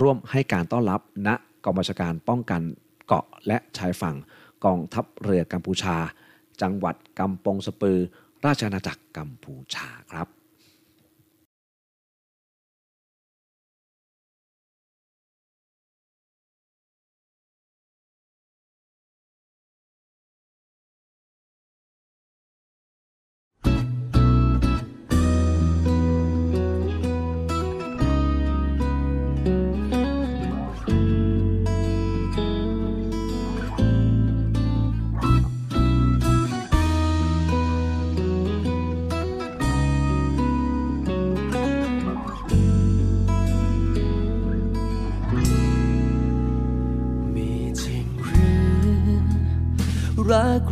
[0.00, 1.28] ร่วมให้การต้อนรับณ
[1.64, 2.62] กองบัญชาการป้องกัน
[3.06, 4.16] เกาะและชายฝั่ง
[4.64, 5.96] กองทัพเรือกัมพูชา
[6.62, 7.98] จังหวัดกำปงสปือ
[8.44, 10.37] ราชอาณาจักรกัมพูชาครับ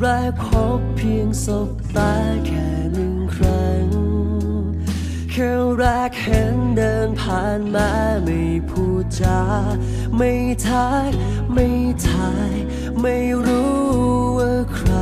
[0.01, 2.13] แรกพบเพียงสบตา
[2.47, 3.87] แค่หนึ่งครั้ง
[5.31, 7.91] แค่แรกเห็นเดินผ่านมา
[8.25, 9.41] ไม่พูดจา
[10.17, 10.33] ไม่
[10.67, 11.11] ทัก
[11.53, 11.69] ไม่
[12.09, 12.53] ทาย
[13.01, 13.77] ไม่รู้
[14.39, 14.93] ว่าใคร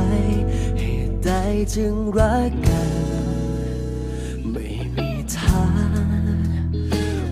[0.79, 1.31] เหตุใด
[1.75, 2.93] จึงรักกัน
[4.51, 5.65] ไม่มีทา
[6.67, 6.69] ง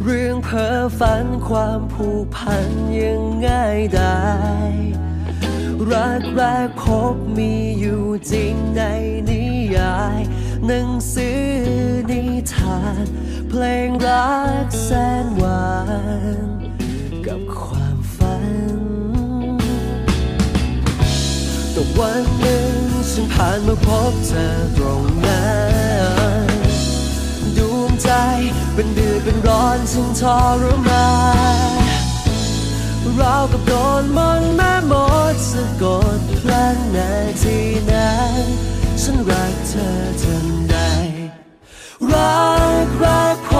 [0.03, 4.19] เรื่องเพ้อฝันความผูกพันยังง่ายได้
[5.91, 8.81] รักแรกพบมีอยู่จริงใน
[9.29, 9.43] นิ
[9.77, 10.19] ยาย
[10.65, 11.41] หนังสือ
[12.09, 13.05] นิทาน
[13.49, 14.33] เพลงรั
[14.65, 14.89] กแส
[15.23, 15.71] นหวา
[16.45, 16.47] น
[17.25, 18.47] กับความฝัน
[21.71, 22.75] แต่วันหนึ่ง
[23.11, 25.47] ฉันผ่านมาพบเธอตรงนั้
[26.45, 26.49] น
[27.57, 27.69] ดู
[28.03, 28.09] ใจ
[28.73, 30.21] เป็นเดือดเป็นร้อนซึ่งท
[30.61, 31.07] รมา
[31.81, 31.82] น
[33.21, 34.93] ราวกับโดนมนแม่ม
[35.33, 35.83] ดสะก
[36.17, 37.11] ดพลันนา
[37.43, 37.59] ที
[37.91, 38.45] นั้น
[39.01, 39.89] ฉันรักเธอ
[40.23, 40.75] ทันใด
[42.13, 42.47] รั
[42.85, 43.51] กรักผ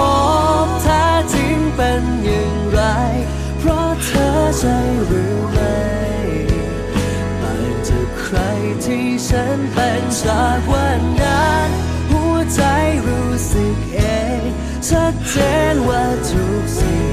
[0.64, 2.80] มแท้จริงเป็นอย่างไร
[3.58, 4.28] เพราะเธอ
[4.58, 5.78] ใช่หรือไม่
[7.42, 8.38] ต่างจากใคร
[8.84, 11.68] ที่ฉันเป็นจากวันนั้น
[12.10, 12.62] หัวใจ
[13.06, 14.00] รู้สึกเอ
[14.38, 14.42] ง
[14.88, 15.34] ชัดเจ
[15.72, 17.03] นว่าทุกสิ่ง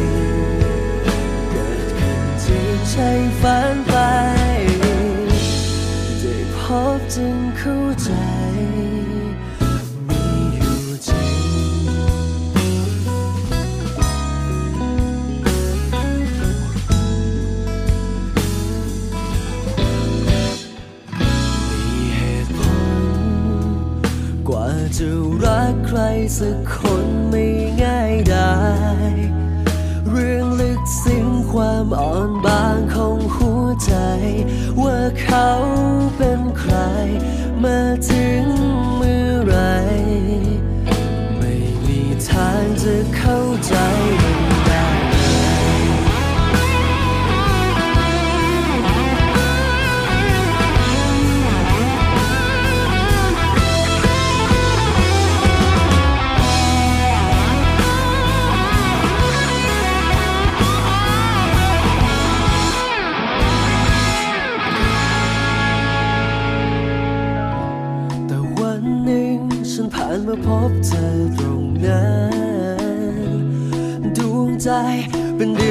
[2.81, 3.93] นจริงฝันไป
[6.19, 6.57] ได้พ
[6.97, 8.09] บจึงเข้าใจ
[10.07, 10.23] มี
[10.55, 11.83] อยู่จริง
[21.19, 22.59] มีเหตุผ
[22.93, 23.45] ล
[24.47, 24.67] กว่า
[24.97, 25.09] จะ
[25.43, 25.99] รักใคร
[26.37, 27.45] สักคนไม่
[27.81, 28.55] ง่ายได้
[30.09, 32.40] เรื่องลึกซึ้งความอ่อน
[35.01, 35.70] ว่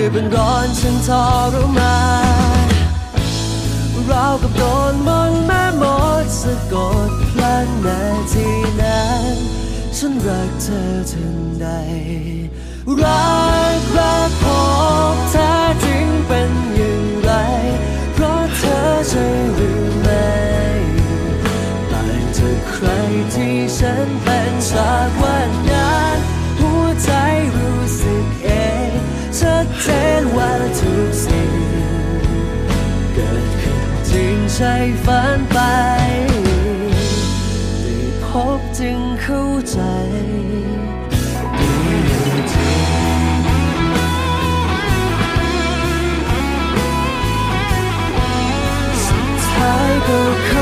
[0.00, 1.10] เป็นเดือดเป็นร้อนฉันท
[1.54, 1.96] รมา
[2.66, 2.68] น
[4.10, 5.84] รากับโดนมนแม่ม
[6.24, 6.74] ดสะก
[7.08, 8.00] ดพลันนา
[8.32, 8.48] ที
[8.80, 9.36] นั้น
[9.96, 10.82] ฉันรักเธอ
[11.12, 11.66] ถึงใด
[13.02, 13.34] รั
[13.78, 14.44] กรักพ
[15.14, 15.52] บแท้
[15.84, 17.30] จริงเป็นอย่างไร
[18.14, 18.76] เพราะเธอ
[19.08, 19.79] ใช่หรือ
[31.00, 31.52] ทุกสิ่ง
[33.14, 35.58] เกิดขึ้นจริงใช่ฝันไป
[37.82, 38.26] ได้พ
[38.58, 39.78] บจึงเข้าใจ
[49.04, 50.59] สุดท้ายก็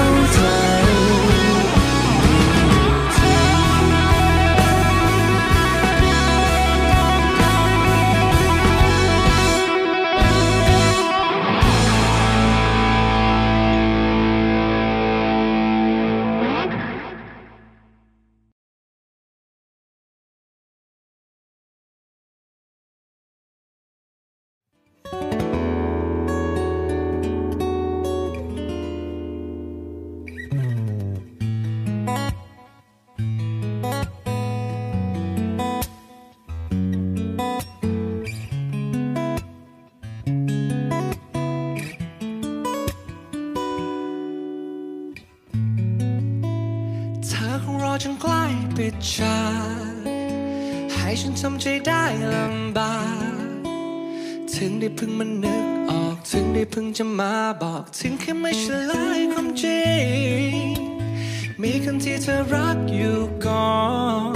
[62.30, 63.78] ธอรักอยู่ก่อ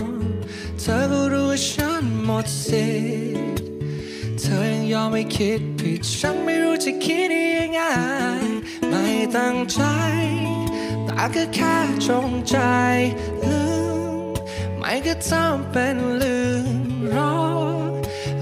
[0.00, 0.02] น
[0.80, 2.88] เธอก็รู้ว่าฉันหมดสิ
[3.54, 3.68] ทธิ์
[4.40, 7.80] เธอยังยอมไม่คิดผิด ฉันไม่รู้จะคิดยังไง
[8.88, 9.04] ไม่
[9.36, 9.80] ตั้งใจ
[11.04, 11.76] แต่ก็แค่
[12.06, 12.56] จงใจ
[13.42, 13.62] ลื
[14.12, 14.14] ม
[14.78, 16.66] ไม่ก็ทำเป็นลืม
[17.14, 17.36] รอ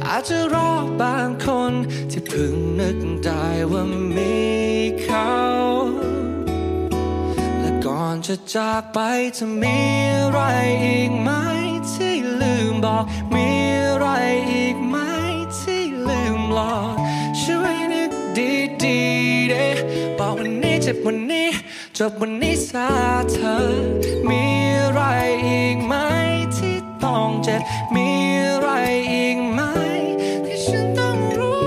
[0.05, 0.70] อาจจะรอ
[1.01, 1.72] บางคน
[2.11, 3.82] ที่เพิ่งนึกได้ว่า
[4.16, 4.34] มี
[5.03, 5.30] เขา
[8.26, 8.98] จะจากไป
[9.36, 9.78] จะมี
[10.16, 10.40] อะไร
[10.84, 11.30] อีกไหม
[11.90, 13.04] ที่ลืมบอก
[13.34, 13.48] มี
[13.86, 14.06] อะไร
[14.52, 14.96] อีกไหม
[15.58, 16.94] ที่ลืมหลอก
[17.40, 18.10] ช่วยนึก
[18.82, 19.66] ดีๆเด้
[20.18, 21.48] บอกวันนี้เจ็บวันนี้
[21.98, 22.88] จบวันนี้ซา
[23.32, 23.56] เธอ
[24.28, 24.44] มี
[24.80, 25.00] อะไร
[25.46, 25.94] อีกไหม
[26.56, 27.60] ที่ต้องเจ็บ
[27.94, 28.08] มี
[28.46, 28.68] อะไร
[29.12, 29.60] อีกไหม
[30.46, 31.62] ที่ฉันต้องรู้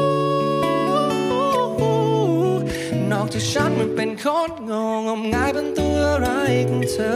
[3.11, 5.92] นอกจากฉันมันเป็นคนงงงมงายเป็นตัว
[6.26, 7.16] ร้ายของเธอ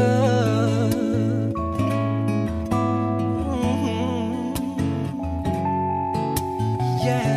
[7.05, 7.31] yeah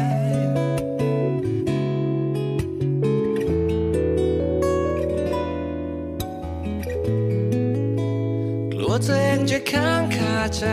[8.73, 10.65] กลัวตัวเองจะค้างคาใจ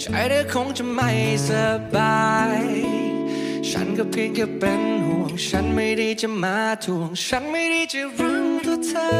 [0.00, 1.10] ใจเธอคงจะไม่
[1.48, 1.50] ส
[1.94, 2.24] บา
[2.60, 2.64] ย
[3.70, 9.14] ฉันก็เพียงแค่เป็นห่วง ฉันไม่ได้จะมาทวง ฉันไม่ได้จะรู้ ตัวเธอ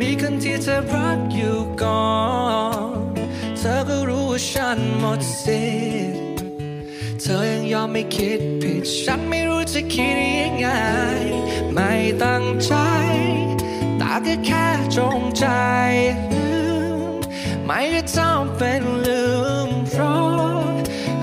[0.00, 2.08] มีคนที่เธอรักอยู่ก่อ
[2.86, 3.14] น
[3.58, 5.64] เธอก็รู้ว่าฉันหมดสิ
[6.10, 6.22] ทธิ์
[7.20, 10.68] เธอยังยอมไม่คิดผิด ฉันไม่รู้จะคิดยังไง
[11.74, 11.90] ไม่
[12.22, 12.72] ตั้งใจ
[14.00, 14.66] ตาก็แค่
[14.96, 15.46] จงใจ
[16.32, 16.48] ลื
[17.10, 17.12] ม
[17.66, 19.24] ไม่ได้ต้เป็นลื
[19.66, 20.62] มเพราะ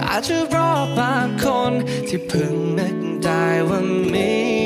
[0.05, 1.73] อาจจะรอบางคน
[2.07, 3.79] ที่เพิ่งนึกได้ว่า
[4.13, 4.60] มี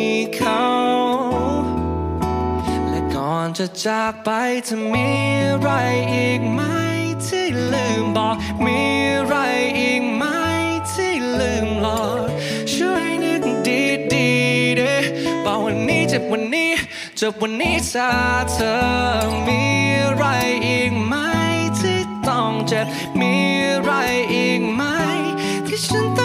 [3.59, 4.29] จะจากไป
[4.67, 5.07] จะมี
[5.49, 5.69] อะไร
[6.13, 6.61] อีกไหม
[7.25, 8.35] ที่ลืมบอก
[8.65, 8.79] มี
[9.15, 9.35] อะไร
[9.79, 10.23] อีกไหม
[10.91, 12.27] ที่ลืมหลอก
[12.73, 13.81] ช่วยนึกดี
[14.13, 14.29] ดี
[14.77, 14.95] เด้
[15.45, 16.71] บอกวันนี้เจ็บวันนี้
[17.19, 18.11] จบวันนี้ชา
[18.51, 18.73] เธอ
[19.47, 19.61] มี
[20.01, 20.23] อะไร
[20.67, 21.13] อีกไหม
[21.79, 22.85] ที่ต้องเจ็บ
[23.19, 23.33] มี
[23.69, 23.91] อะไร
[24.33, 24.81] อีกไหม
[25.67, 26.24] ที่ฉันต้อ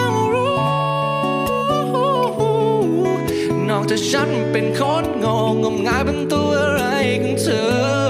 [3.89, 6.81] ถ้าฉันเป็นคนงงงมงายเป็นตัวอะไร
[7.21, 8.00] ของเธอ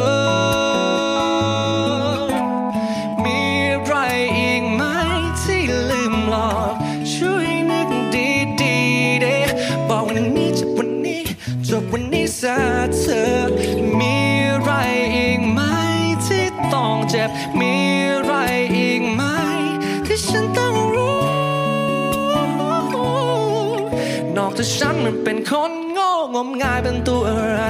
[25.06, 27.62] มันเป็นคนโง่งมงายเป็นตัวอะไร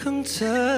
[0.00, 0.36] ของเธ
[0.68, 0.69] อ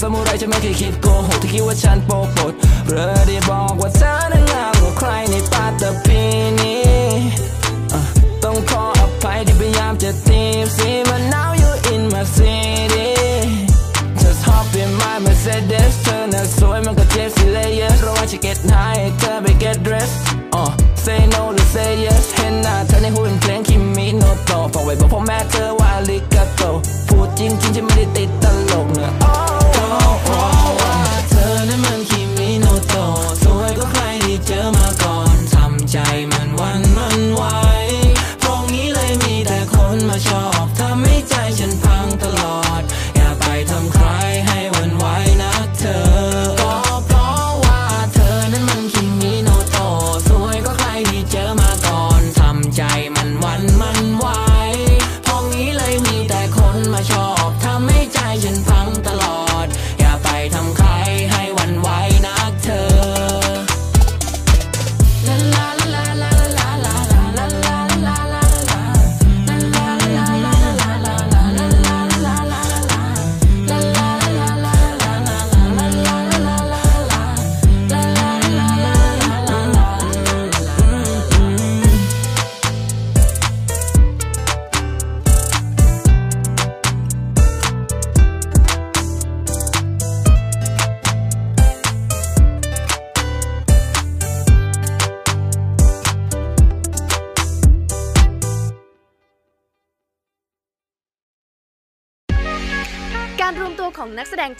[0.00, 2.52] ซามูไรจะไม่เคยคิดโกหกที่คิดว่าฉันโปปด
[2.88, 6.20] เรอได้บอกว่าเธอนั้นงามกว่าใครในปาตะพี
[6.58, 6.82] นี้
[8.44, 13.08] ต้องขออภัยที่พยายามจะตีมสีมัน now you in my city
[14.20, 18.74] just hop in my Mercedes เธอน่ะสวยมันก็เจ็บสีเลเยอะเพราะว่าฉันเก็ตไฮ
[19.18, 20.16] เธอไปเกต dressed
[20.60, 20.70] uh,
[21.04, 25.79] say no หรือ say yes เห็นหน้าเธอในหุ่นเพลงคิมมิโนโตบอกไว้บอกพ่อแม่เธอ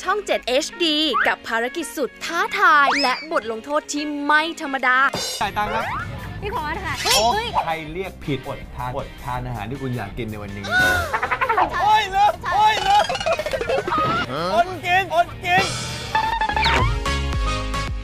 [0.03, 0.85] ช่อง 7 HD
[1.27, 4.97] กับภารกิจสุดท้าทาย และบทลงโทษที่ไม่ธรรมดา
[5.41, 5.85] จ่ายตังค์ครับ
[6.43, 7.29] พี่พอสค่ะโอ้
[7.65, 10.65] ใครเรียกผิดอดทานอดทานอาหารที่คุณอยากกินในวันนี้
[11.83, 13.05] โอ้ยเลิกโอ้ยเลิก
[14.55, 15.65] อดกินอดกิน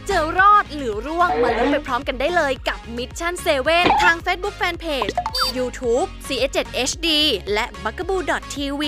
[0.08, 3.34] จะรอดหรือร่วงมาลุ้นไปพร้อมกันได้เลยกับ Mission
[3.68, 5.12] 7 ทาง Facebook Fanpage
[5.56, 6.58] YouTube CS7
[6.90, 7.08] HD
[7.52, 8.82] และ b u g a b o o TV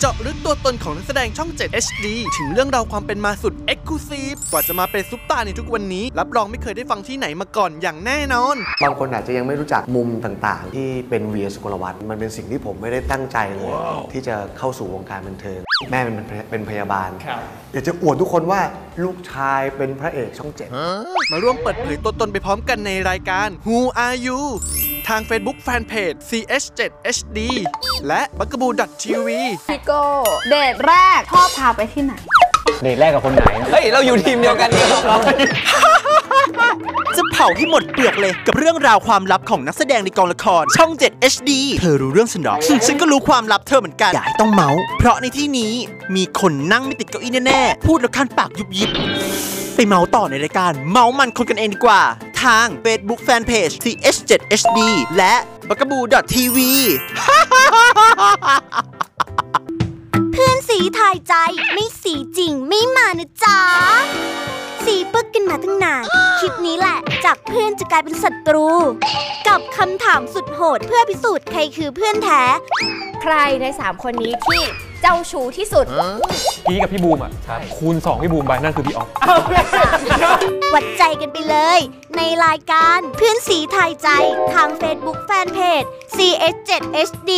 [0.00, 2.06] เจาะลึกตัวตนของนักแสดงช่อง 7 HD
[2.38, 13.72] ถึงเรื่องราวความเป็นมาสุด e x c l u s i v e กว่าจะมาเป็นซุปตาร์ในทุกวันนี้ รับรองไม่เคยได้ฟังที่ไหนมาก่อนอย่างแน่นอน บางคนอาจจะยังไม่รู้จักมุมต่างๆ ที่เป็นเวียสุกลวัฒน์มันเป็นสิ่งที่ผมไม่ได้ตั้งใจเลย
[14.12, 16.14] ที่จะเข้าสู่วงการบันเทิง แม่เป็น
[16.50, 17.10] เป็นพยาบาล
[17.72, 18.60] อยากจะอวดทุกคนว่า
[19.02, 20.68] ลูกชายเป็นพระเอกช่องเจ็ด
[21.32, 24.40] มาร่วมเปิดเผยตัวตนไปพร้อมกันในรายการ Who Are You
[25.08, 26.80] ทาง Facebook Fanpage CH7
[27.16, 27.38] HD
[28.06, 28.70] และ b u g a b o o
[29.02, 29.28] TV
[29.68, 30.02] พี่โก้
[30.48, 32.14] เดทแรกชอบพาไปที่ไหน
[32.82, 35.16] เดทแรกกับคนไหน เฮ้ย เราอยู่ทีมเดียวกันนี่เรา
[37.16, 41.50] จะเผาให้หมดเปลือกเลยกับเรื่องราวความลับของนักแสดงในกองละคร ช่อง 7 HD
[41.80, 42.56] เธอรู้เรื่องฉันหรอ
[42.86, 45.72] ฉันก็รู้ความลับเธอเหมือนกัน อย่าให้ต้องเมาส์เพราะในที่นี้
[46.16, 48.90] มีคนนั่งไม่ติดเก้าอี้แน่ๆ พูดแล้วคันปากยุบยิบ
[49.74, 52.02] ไปเมาส์ต่อในรายการ เมาส์มันคนกันเองดีกว่า
[52.42, 54.80] ทาง Facebook Fanpage CH7HD
[55.16, 55.34] และ
[55.68, 56.02] b u g a b o o
[56.34, 56.58] TV
[60.58, 61.34] เพื่อนสีทายใจ
[61.72, 63.58] ไม่สีจริงไม่มานะจ๊ะ
[64.84, 66.04] สีปึกกันมาตั้งนาน
[66.38, 68.68] คลิปนี้แหละ จากเพื่อนจะกลายเป็นศัตรู
[69.48, 72.42] กับคำถามสุดโหดเพื่อพิสูจน์ใครคือเพื่อนแท้
[73.22, 74.62] ใครใน 3 คนนี้ที่
[75.02, 75.86] เจ้าชู้ที่สุด
[76.66, 77.32] พี่กับพี่บูมอะ
[77.76, 79.08] คูณ 2 พี่บูมไปนั่นคือพี่ออฟ
[80.74, 81.80] วัดใจกันไปเลย
[82.16, 84.08] ในรายการเพื่อนสีทายใจ
[84.54, 87.32] ทาง Facebook Fanpage CS7HD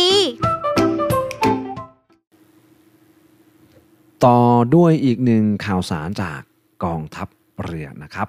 [4.25, 4.39] ต่อ
[4.75, 6.39] ด้วยอีกหนึ่งข่าวสารจาก
[6.83, 7.27] กองทัพ
[7.63, 8.27] เรือนะครับ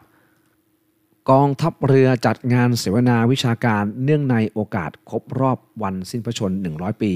[1.30, 7.12] กองทัพเรือจัดงานเสวนาวิชาการเนื่องในโอกาสครบรอบวันสิ้นพระชน 100 ปี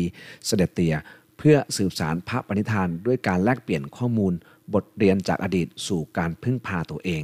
[0.47, 0.95] เสด็จเตีย
[1.39, 4.33] เพื่อสืบสารพระปณิธานด้วยการแลกเปลี่ยนข้อมูล
[4.75, 7.23] บทเรียนจากอดีตสู่การพึ่งพาตัวเอง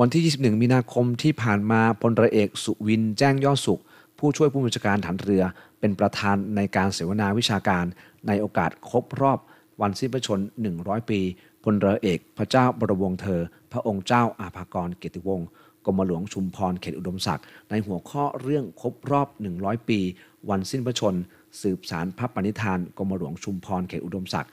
[0.00, 3.80] วันที่ 21 มีนาคมที่ผ่านมาพลเรือเอกสุวินแจ้งยอดสุข
[4.18, 5.42] ผู้ช่วยผู้บัญชาการฐานเรือ
[5.80, 7.84] เป็นประธานในการเสวนาวิชาการ
[8.26, 9.38] ในโอกาสครบรอบ
[9.80, 10.40] วันสิ้นพระชน
[10.74, 11.20] 100 ปี
[11.64, 13.40] พลเรือเอกพระเจ้าบรมวงศ์เธอ
[13.72, 15.48] พระองค์เจ้าอาภากรเกียรติวงศ์
[15.86, 19.28] กรมหลวงชุมพรเขตอุดมศักดิ์ในหัวข้อเรื่องครบรอบ
[19.58, 20.00] 100 ปี
[20.48, 21.14] วันสิ้นพระชน
[21.60, 24.50] สืบสารพระปณิธานกรมหลวงชุมพรเขตอุดมศักดิ์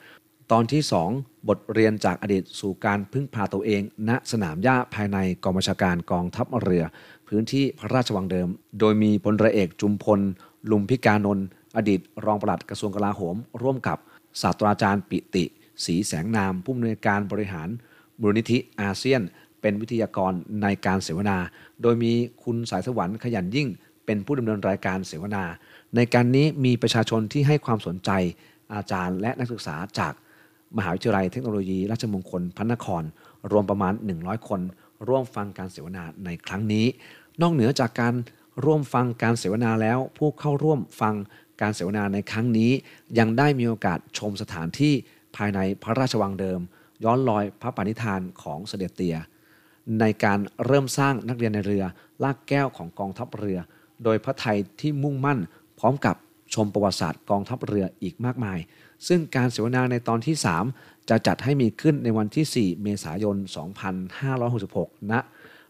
[0.51, 0.82] ตอนที่
[1.13, 6.84] 2 บทเรียนจากอดีตสู่การพึ่งพาตัวเอง ณสนามหญ้าภายในกองบัญชาการกองทัพเรือ
[7.28, 8.47] พื้นที่พระราชวังเดิม
[8.80, 10.19] โดยมีพลเรือเอกจุมพล
[10.71, 11.45] ลุมพิการนนท์
[11.78, 13.97] อดีตรองปลัดกระทรวงกลาโหม ร่วมกับ
[14.41, 15.45] ศาสตราจารย์ปิติ
[15.85, 17.69] ศรีแสงนาม ผู้อำนวยการบริหาร
[18.21, 19.21] มูลนิธิอาเซียน
[19.61, 21.38] เป็นวิทยากรในการเสวนา
[21.81, 22.13] โดยมี
[22.43, 23.67] คุณสายสวรรค์ขยันยิ่ง
[24.05, 25.43] เป็นผู้ดำเนินรายการเสวนา
[25.95, 28.09] ในการนี้มีประชาชนที่ให้ความสนใจ
[28.73, 30.13] อาจารย์และนักศึกษาจาก
[30.77, 33.03] มหาวิทยาลัยเทคโนโลยี ราชมงคลพระนคร
[33.51, 34.61] รวมประมาณ 100 คน
[35.07, 36.85] ร่วมฟังการเสวนาในครั้งนี้
[37.41, 38.13] นอกเหนือจากการ
[38.65, 41.15] ร่วมฟังการเสวนาแล้ว ผู้เข้าร่วมฟัง
[41.62, 42.72] การเสวนาในครั้งนี้
[43.20, 44.93] ยังได้มีโอกาสชมสถานที่
[45.36, 46.60] ภายในพระราชวังเดิม
[47.03, 49.18] ย้อนรอยพระปณิธานของเสด็จเตีย
[49.99, 51.84] ในการเริ่มสร้างนักเรียนในเรือ
[52.24, 53.60] ลากแก้วของกองทัพเรือ
[54.03, 55.39] โดยพระไทยที่มุ่งมั่น
[55.80, 56.16] พร้อมกับ
[56.53, 58.60] ชมประวัติศาสตร์กองทัพเรืออีกมากมาย
[59.08, 60.36] ซึ่งการเสวนาในตอนที่
[60.74, 63.36] 3 จะจัดให้มีขึ้นในวันที่ 4 เมษายน
[64.24, 65.14] 2566ณ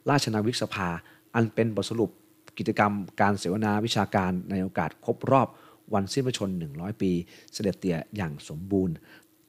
[0.10, 0.90] ราชนาวิกสภา
[1.36, 2.12] อันเป็นบทสรุป
[2.58, 5.48] กิจกรรมการเสวนาวิชาการในโอกาสครบรอบ
[5.94, 7.12] วันสิ้นพระชน 100 ปี
[7.54, 8.96] เสด็จเตี่ยอย่างสมบูรณ์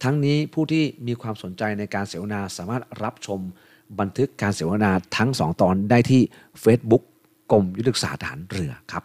[0.03, 3.41] ทั้งนี้ผู้ที่มีความสนใจในการเสวนาสามารถรับชม
[4.01, 6.23] บันทึกการเสวนาทั้ง 2 ตอนได้ที่
[6.65, 7.03] Facebook
[7.53, 9.05] กรมยุทธศาสตร์ฐานเรือครับ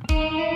[0.00, 0.55] ท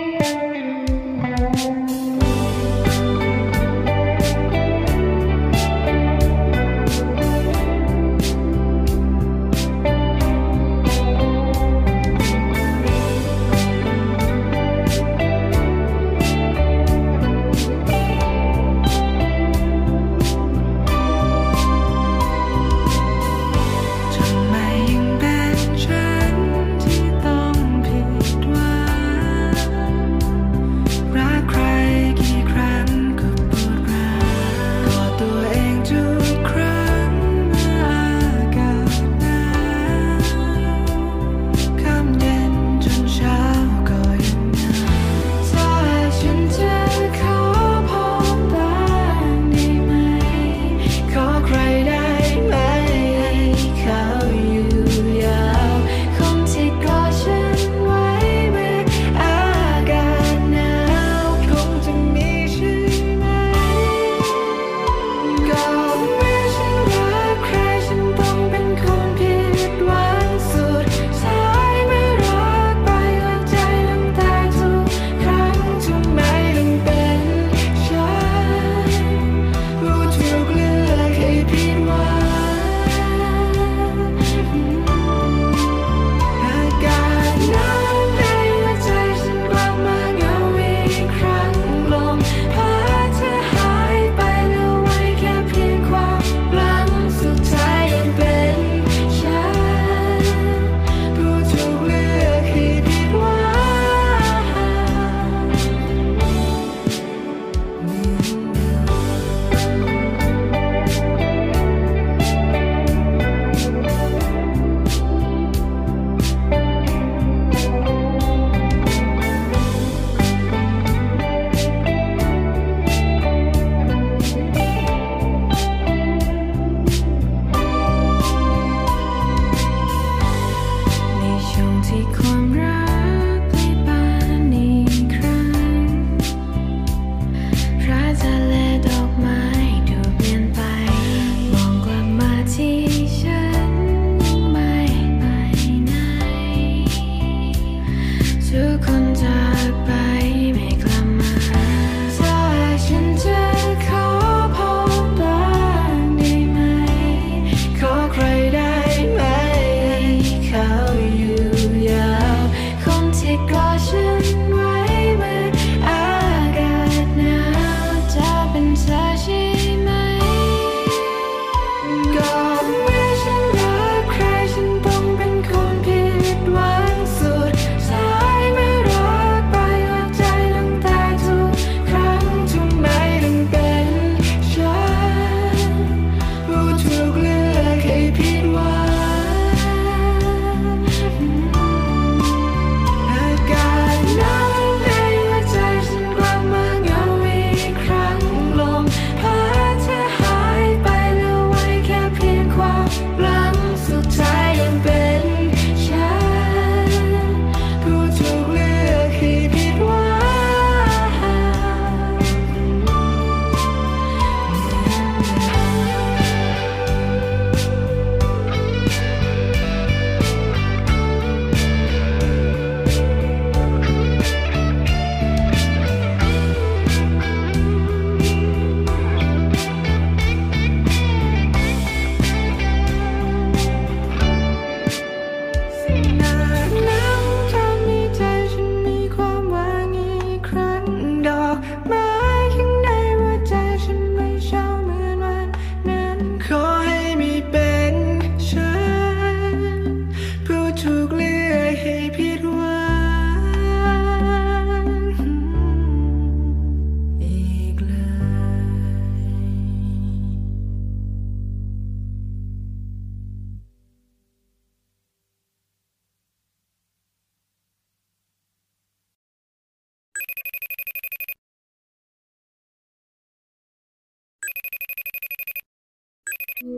[276.61, 276.73] ฉัน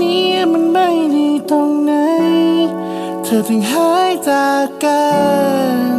[0.00, 0.16] มี
[0.52, 1.92] มันไม่ดีตรงไหน
[3.22, 5.06] เธอถึงหายจากกั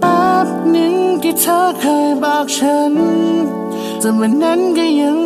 [0.00, 2.94] แป๊บหนึ่งที่เธอเคยบอกฉัน
[4.00, 5.23] แต่วันนั้นก็ยัง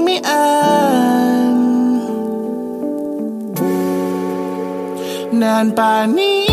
[5.66, 6.47] by me.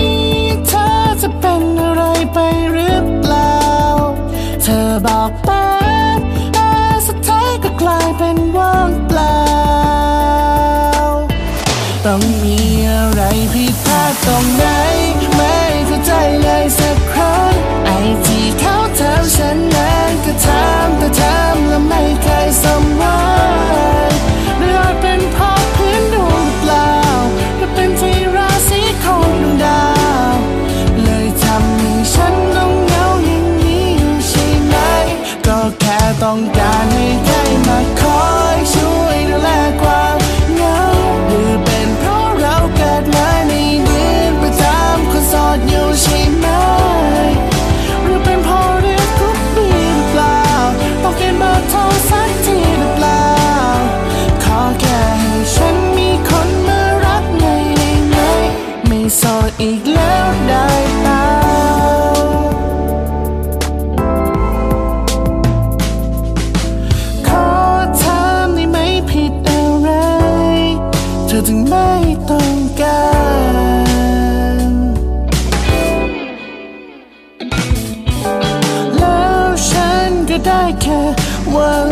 [81.55, 81.89] หวัง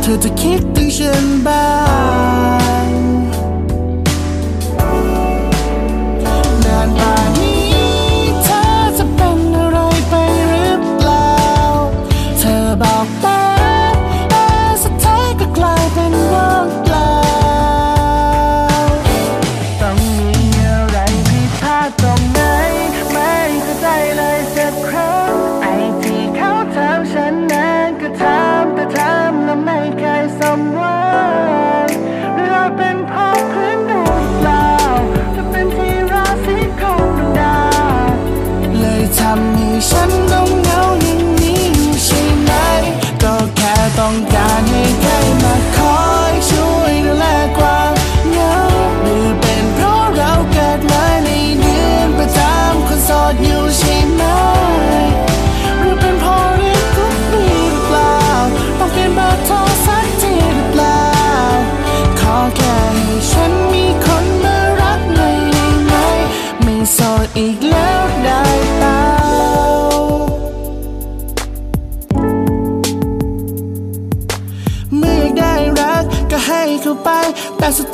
[0.00, 1.87] เธอจะคิดถึงฉันบ้าง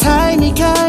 [0.04, 0.83] 海你看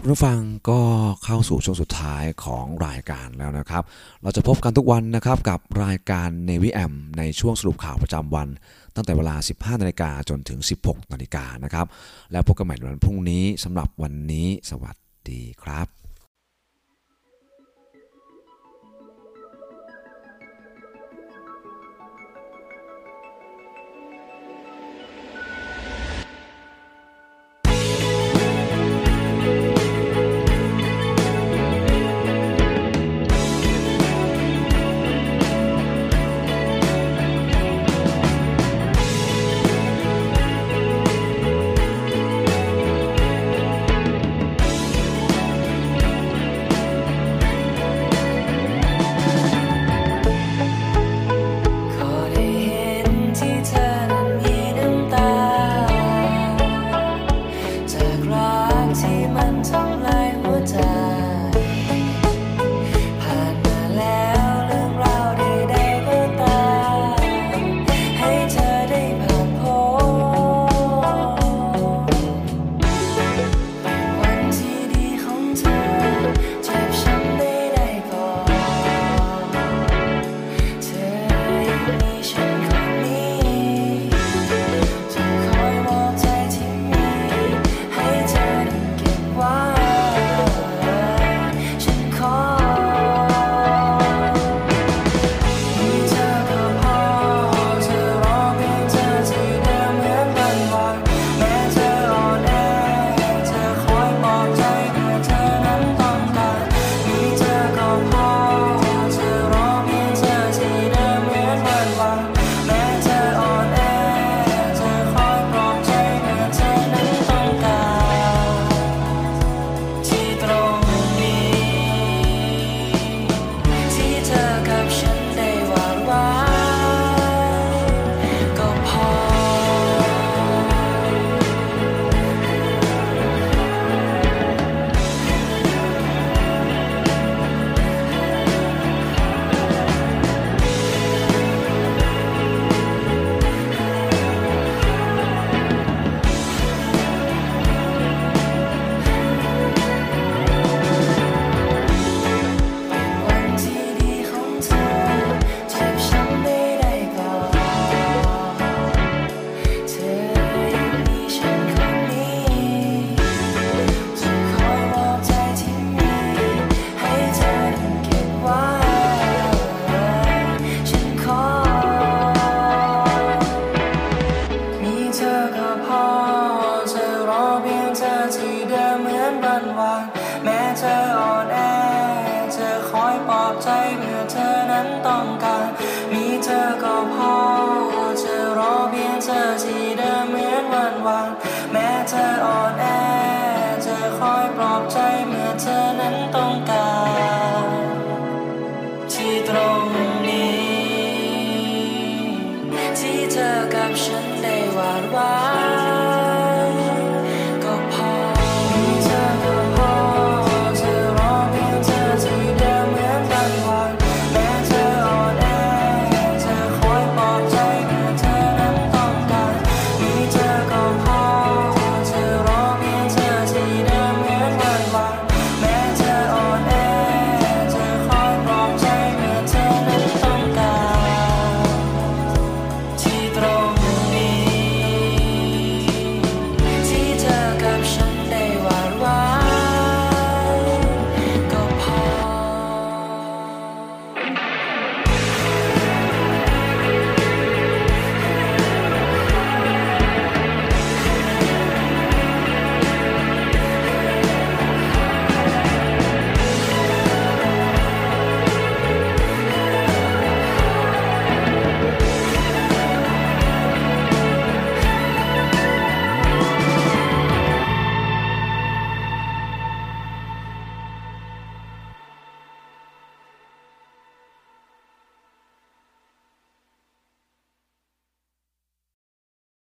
[0.00, 0.40] ครับผู้ฟัง
[0.70, 0.80] ก็
[1.24, 3.82] เข้าสู่ช่วงสุดท้ายของรายการแล้วนะครับ
[4.22, 8.48] เราจะพบกันทุกวันนะครับกับรายการเนวิแอมในช่วงสรุปข่าวประจำวัน
[8.94, 11.86] ตั้งแต่เวลา 15 นาฬิกาจนถึง 16 นาฬิกานะครับ
[12.32, 14.96] แล้วพบกันใหม่วันพรุ่งนี้สำหรับวันนี้สวัส
[15.30, 15.99] ดีครับ